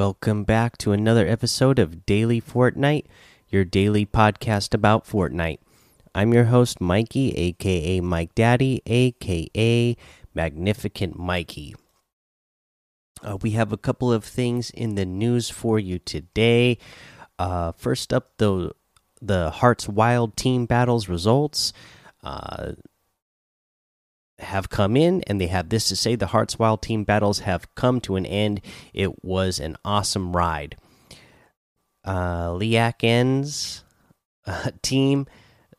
[0.00, 3.04] Welcome back to another episode of Daily Fortnite,
[3.50, 5.58] your daily podcast about Fortnite.
[6.14, 9.94] I'm your host, Mikey, aka Mike Daddy, aka
[10.34, 11.74] Magnificent Mikey.
[13.22, 16.78] Uh, we have a couple of things in the news for you today.
[17.38, 18.72] Uh, first up, the
[19.20, 21.74] the Hearts Wild Team Battles results.
[22.24, 22.72] Uh,
[24.40, 27.72] have come in and they have this to say the Hearts Wild team battles have
[27.74, 28.60] come to an end.
[28.92, 30.76] It was an awesome ride.
[32.06, 33.84] Uh, Liaken's
[34.46, 35.26] uh, team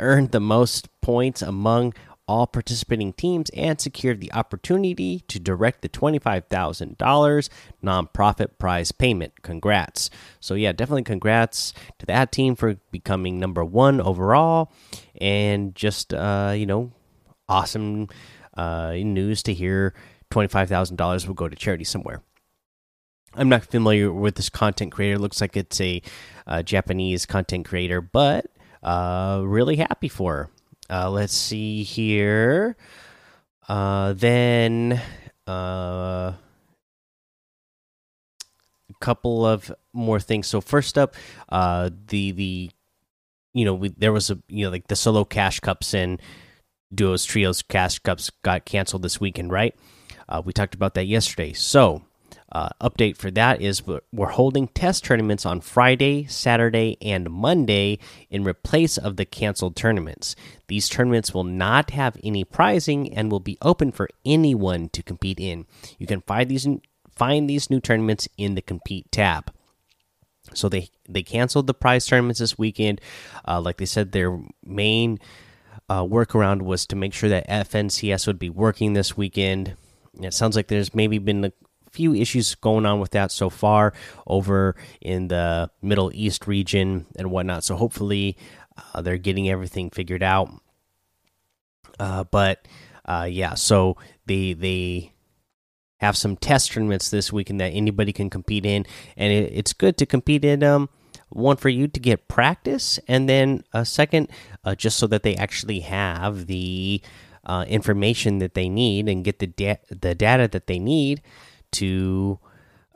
[0.00, 1.94] earned the most points among
[2.28, 7.48] all participating teams and secured the opportunity to direct the $25,000
[7.84, 9.42] nonprofit prize payment.
[9.42, 10.08] Congrats.
[10.40, 14.72] So, yeah, definitely congrats to that team for becoming number one overall.
[15.20, 16.92] And just, uh, you know,
[17.48, 18.08] awesome
[18.56, 19.94] uh, news to hear
[20.30, 22.22] $25,000 will go to charity somewhere.
[23.34, 25.18] I'm not familiar with this content creator.
[25.18, 26.02] Looks like it's a
[26.46, 28.46] uh, Japanese content creator, but
[28.82, 30.50] uh, really happy for her.
[30.90, 32.76] Uh, let's see here.
[33.68, 35.00] Uh, then
[35.48, 36.36] uh, a
[39.00, 40.46] couple of more things.
[40.46, 41.14] So first up,
[41.48, 42.70] uh, the the
[43.54, 46.20] you know we, there was a you know like the solo cash cups and
[46.94, 49.74] duos, trios, cash cups got canceled this weekend, right?
[50.28, 51.52] Uh, we talked about that yesterday.
[51.52, 52.02] So,
[52.52, 58.44] uh, update for that is we're holding test tournaments on Friday, Saturday, and Monday in
[58.44, 60.36] replace of the canceled tournaments.
[60.68, 65.40] These tournaments will not have any prizing and will be open for anyone to compete
[65.40, 65.64] in.
[65.98, 66.68] You can find these
[67.14, 69.50] find these new tournaments in the compete tab.
[70.52, 73.00] So they they canceled the prize tournaments this weekend.
[73.48, 75.18] Uh, like they said, their main
[75.92, 79.76] uh, workaround was to make sure that FNCS would be working this weekend.
[80.22, 81.52] It sounds like there's maybe been a
[81.90, 83.92] few issues going on with that so far
[84.26, 87.62] over in the Middle East region and whatnot.
[87.64, 88.38] So hopefully
[88.94, 90.48] uh, they're getting everything figured out.
[92.00, 92.66] Uh, but
[93.04, 95.12] uh, yeah, so they they
[96.00, 98.86] have some test tournaments this weekend that anybody can compete in,
[99.18, 100.82] and it, it's good to compete in them.
[100.82, 100.88] Um,
[101.32, 104.28] one for you to get practice, and then a second,
[104.64, 107.00] uh, just so that they actually have the
[107.44, 111.22] uh, information that they need and get the da the data that they need
[111.72, 112.38] to,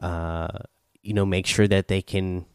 [0.00, 0.58] uh,
[1.02, 2.46] you know, make sure that they can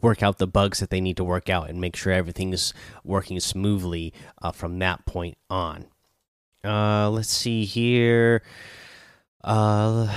[0.00, 2.72] work out the bugs that they need to work out and make sure everything is
[3.04, 5.86] working smoothly uh, from that point on.
[6.64, 8.42] Uh, let's see here.
[9.42, 10.12] Uh,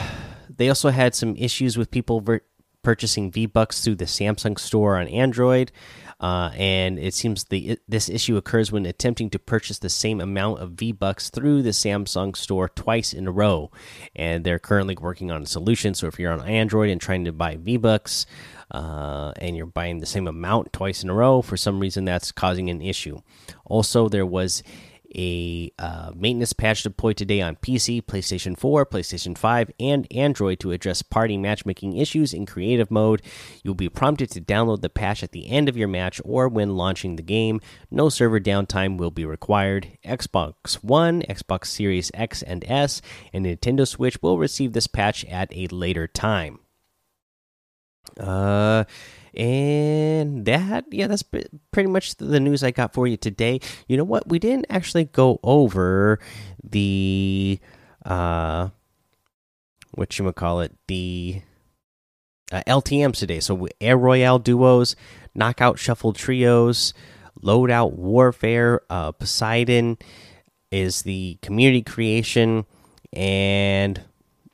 [0.49, 2.41] they also had some issues with people
[2.89, 5.71] purchasing V Bucks through the Samsung store on Android.
[6.19, 10.59] Uh, and it seems the this issue occurs when attempting to purchase the same amount
[10.59, 13.69] of V Bucks through the Samsung store twice in a row.
[14.15, 15.93] And they're currently working on a solution.
[15.93, 18.25] So if you're on Android and trying to buy V Bucks,
[18.71, 22.31] uh, and you're buying the same amount twice in a row, for some reason that's
[22.31, 23.19] causing an issue.
[23.65, 24.63] Also, there was
[25.15, 30.71] a uh, maintenance patch deployed today on PC, PlayStation 4, PlayStation 5, and Android to
[30.71, 33.21] address party matchmaking issues in creative mode.
[33.63, 36.75] You'll be prompted to download the patch at the end of your match or when
[36.75, 37.61] launching the game.
[37.89, 39.97] No server downtime will be required.
[40.05, 43.01] Xbox One, Xbox Series X and S,
[43.33, 46.59] and Nintendo Switch will receive this patch at a later time.
[48.19, 48.83] Uh
[49.33, 53.59] and that, yeah, that's pretty much the news I got for you today.
[53.87, 54.27] You know what?
[54.27, 56.19] We didn't actually go over
[56.63, 57.59] the,
[58.05, 58.69] uh,
[59.91, 61.41] what you would call it, the
[62.51, 63.39] uh, LTMs today.
[63.39, 64.95] So Air Royale duos,
[65.35, 66.93] Knockout Shuffle trios,
[67.41, 69.97] Loadout Warfare, uh, Poseidon
[70.71, 72.65] is the community creation,
[73.13, 74.03] and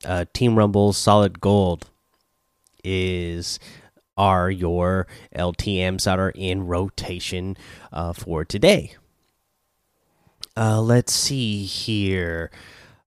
[0.05, 1.89] uh, Team Rumble Solid Gold
[2.85, 3.59] is
[4.17, 7.57] are your LTMs that are in rotation
[7.91, 8.95] uh, for today.
[10.55, 12.49] Uh, let's see here.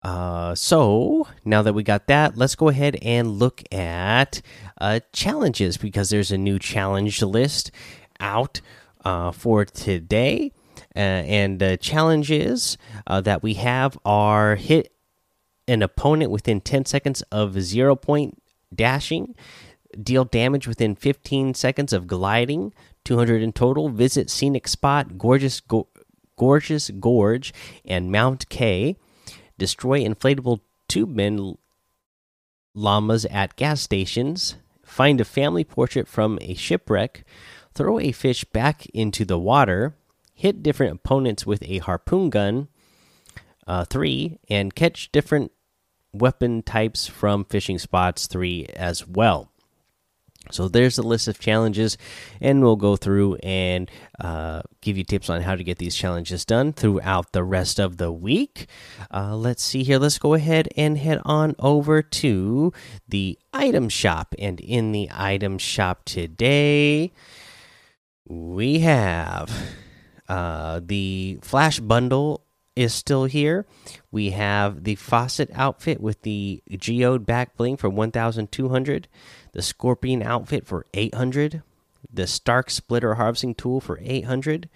[0.02, 4.42] Uh, so now that we got that, let's go ahead and look at
[4.80, 7.70] uh, challenges because there's a new challenge list
[8.18, 8.60] out
[9.04, 10.52] uh, for today.
[10.94, 14.92] Uh, and the challenges that we have are hit
[15.68, 18.40] an opponent within 10 seconds of zero point
[18.74, 19.34] dashing,
[20.02, 22.72] deal damage within 15 seconds of gliding,
[23.04, 23.88] 200 in total.
[23.88, 25.88] Visit scenic spot, gorgeous, go
[26.36, 27.52] gorgeous gorge,
[27.84, 28.96] and Mount Kay.
[29.58, 31.56] Destroy inflatable tubemen
[32.74, 34.56] llamas at gas stations.
[34.84, 37.24] Find a family portrait from a shipwreck.
[37.74, 39.96] Throw a fish back into the water.
[40.34, 42.68] Hit different opponents with a harpoon gun.
[43.66, 45.50] Uh, three and catch different
[46.12, 48.26] weapon types from fishing spots.
[48.26, 49.50] Three as well.
[50.50, 51.98] So there's a list of challenges,
[52.40, 53.90] and we'll go through and
[54.20, 57.96] uh, give you tips on how to get these challenges done throughout the rest of
[57.96, 58.68] the week.
[59.12, 59.98] Uh, let's see here.
[59.98, 62.72] Let's go ahead and head on over to
[63.08, 64.34] the item shop.
[64.38, 67.12] And in the item shop today,
[68.28, 69.50] we have
[70.28, 72.45] uh, the Flash Bundle
[72.76, 73.66] is still here.
[74.12, 79.08] We have the Faucet outfit with the Geode back bling for 1,200
[79.56, 81.62] the Scorpion outfit for 800,
[82.12, 84.68] the Stark Splitter harvesting tool for 800,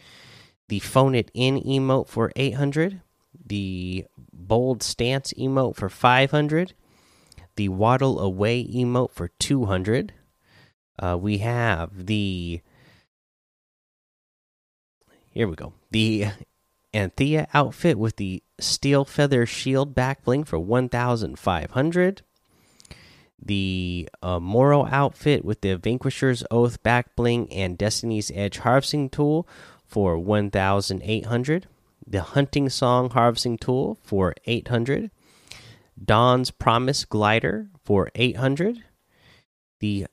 [0.69, 3.03] the Phone It In emote for 800,
[3.45, 6.73] the Bold Stance emote for 500,
[7.57, 10.15] the Waddle Away emote for 200.
[10.99, 12.63] Uh, we have the
[15.31, 15.75] here we go.
[15.91, 16.29] The
[16.93, 22.23] Anthea outfit with the Steel Feather Shield back bling for 1,500
[23.43, 29.49] the uh, Moro outfit with the Vanquisher's Oath back bling and Destiny's Edge harvesting tool
[29.87, 31.67] for 1,800.
[32.07, 35.11] The Hunting Song harvesting tool for 800.
[36.03, 38.85] Dawn's Promise glider for 800.
[39.81, 40.07] The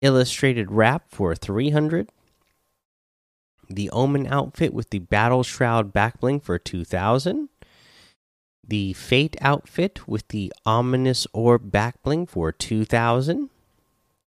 [0.00, 2.10] Illustrated wrap for 300.
[3.74, 7.48] The Omen outfit with the Battle Shroud backbling for 2,000
[8.66, 13.50] the Fate outfit with the Ominous Orb backbling for 2000,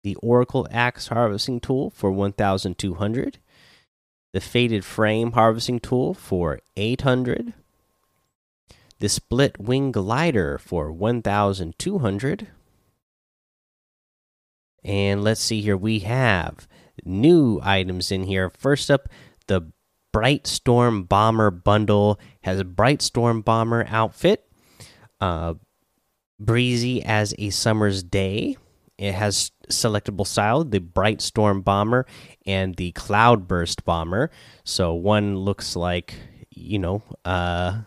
[0.04, 3.40] the Oracle Axe harvesting tool for 1200,
[4.34, 7.54] the Faded Frame harvesting tool for 800,
[9.00, 12.48] the Split Wing Glider for 1200.
[14.84, 16.68] And let's see here, we have
[17.04, 18.50] new items in here.
[18.50, 19.08] First up,
[19.48, 19.72] the
[20.14, 24.50] Bright Storm Bomber bundle has a Bright Storm Bomber outfit,
[25.20, 25.56] uh,
[26.40, 28.58] breezy as a summer's day.
[28.98, 32.08] It has selectable style, the Bright Storm Bomber
[32.46, 34.32] and the Cloudburst Bomber.
[34.64, 36.16] So one looks like,
[36.50, 37.82] you know, uh,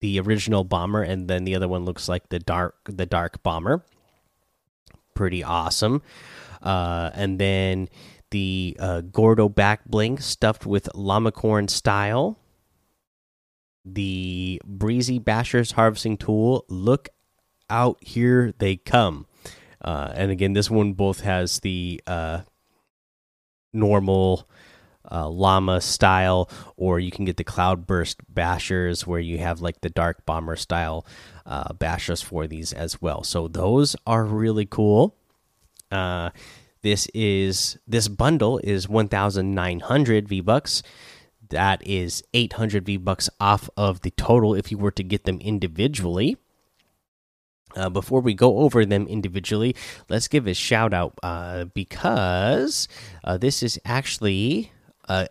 [0.00, 3.82] the original bomber, and then the other one looks like the dark, the dark bomber.
[5.14, 6.02] Pretty awesome.
[6.62, 7.88] Uh, and then
[8.30, 12.38] the uh, Gordo back bling stuffed with Llamacorn style.
[13.84, 16.64] The Breezy Bashers harvesting tool.
[16.68, 17.08] Look
[17.70, 19.26] out, here they come.
[19.80, 22.40] Uh, and again, this one both has the uh,
[23.72, 24.48] normal
[25.10, 29.90] uh, llama style, or you can get the cloudburst bashers where you have like the
[29.90, 31.06] dark bomber style
[31.46, 33.22] uh, bashers for these as well.
[33.22, 35.16] So those are really cool.
[35.90, 36.30] Uh,
[36.82, 40.82] this is this bundle is 1900 V-bucks.
[41.50, 46.36] That is 800 V-bucks off of the total if you were to get them individually.
[47.76, 49.74] Uh, before we go over them individually,
[50.08, 52.88] let's give a shout out uh, because
[53.24, 54.72] uh, this is actually
[55.08, 55.26] uh,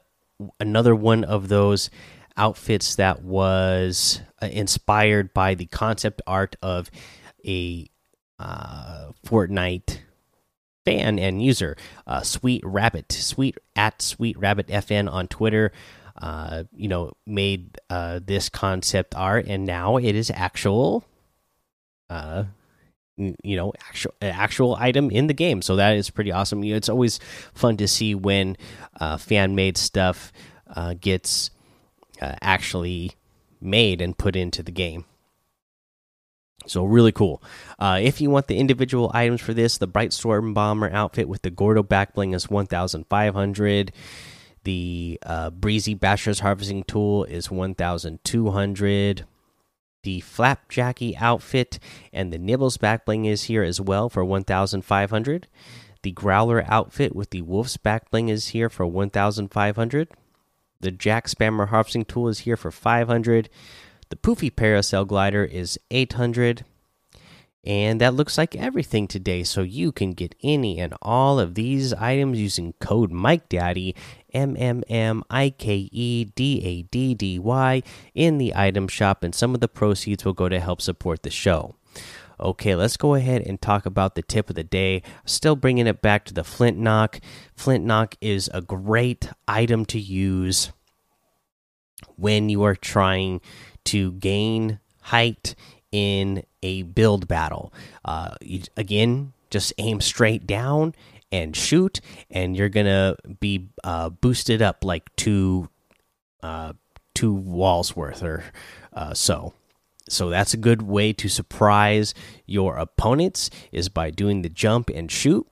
[0.59, 1.89] another one of those
[2.37, 6.91] outfits that was uh, inspired by the concept art of
[7.45, 7.89] a
[8.39, 9.99] uh, Fortnite
[10.87, 11.75] fan and user,
[12.05, 15.73] uh, Sweet Rabbit, Sweet at Sweet Rabbit FN on Twitter.
[16.19, 21.05] Uh, you know, made uh, this concept art, and now it is actual.
[22.09, 22.45] Uh,
[23.17, 25.61] you know, actual actual item in the game.
[25.61, 26.63] So that is pretty awesome.
[26.63, 27.19] You know, it's always
[27.53, 28.55] fun to see when
[28.99, 30.31] uh, fan made stuff
[30.75, 31.49] uh, gets
[32.21, 33.13] uh, actually
[33.59, 35.05] made and put into the game.
[36.67, 37.41] So really cool.
[37.79, 41.41] Uh, if you want the individual items for this, the Bright Storm Bomber outfit with
[41.41, 43.91] the Gordo back bling is 1,500.
[44.63, 49.25] The uh, Breezy Basher's Harvesting Tool is 1,200.
[50.03, 51.79] The Flapjackie outfit
[52.13, 55.47] and the Nibbles back bling is here as well for 1,500.
[56.03, 60.09] The Growler outfit with the Wolf's back bling is here for 1,500.
[60.79, 63.49] The Jack Spammer Harvesting Tool is here for 500.
[64.09, 66.63] The Poofy Parasail Glider is 800.
[67.65, 69.43] And that looks like everything today.
[69.43, 73.93] So you can get any and all of these items using code Mike MikeDaddy,
[74.33, 77.83] M M M I K E D A D D Y,
[78.15, 81.29] in the item shop, and some of the proceeds will go to help support the
[81.29, 81.75] show.
[82.39, 85.01] Okay, let's go ahead and talk about the tip of the day.
[85.25, 87.19] Still bringing it back to the Flint Knock.
[87.55, 90.71] Flint Knock is a great item to use
[92.15, 93.41] when you are trying
[93.87, 95.55] to gain height
[95.91, 97.73] in a build battle.
[98.05, 100.93] Uh, you, again, just aim straight down
[101.31, 102.01] and shoot,
[102.31, 105.69] and you're gonna be uh, boosted up like two
[106.43, 106.73] uh,
[107.13, 108.43] two walls worth or
[108.93, 109.53] uh, so.
[110.09, 112.13] So that's a good way to surprise
[112.45, 115.45] your opponents is by doing the jump and shoot.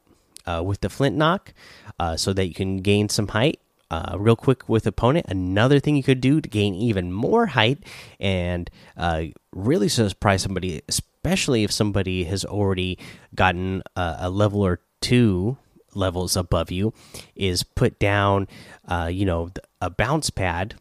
[0.45, 1.53] uh, with the flint knock
[1.99, 3.59] uh, so that you can gain some height
[3.91, 5.25] uh, real quick with opponent.
[5.29, 7.83] Another thing you could do to gain even more height
[8.19, 12.97] and uh, really surprise somebody, especially if somebody has already
[13.33, 15.57] gotten a, a level or two
[15.93, 16.93] levels above you,
[17.35, 18.47] is put down,
[18.87, 19.49] uh, you know,
[19.81, 20.75] a bounce pad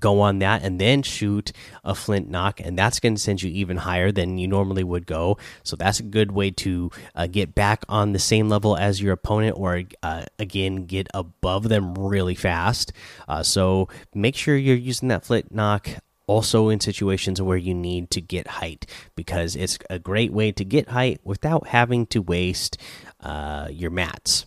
[0.00, 1.52] go on that and then shoot
[1.84, 5.06] a flint knock and that's going to send you even higher than you normally would
[5.06, 5.38] go.
[5.62, 9.12] So that's a good way to uh, get back on the same level as your
[9.12, 12.92] opponent or uh, again get above them really fast.
[13.28, 15.88] Uh, so make sure you're using that flint knock
[16.26, 20.64] also in situations where you need to get height because it's a great way to
[20.64, 22.76] get height without having to waste
[23.20, 24.46] uh, your mats